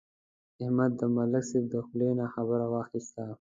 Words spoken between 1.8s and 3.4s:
خولې نه خبره واخیسته.